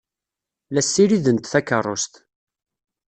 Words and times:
La 0.73 0.81
ssirident 0.85 1.49
takeṛṛust. 1.53 2.13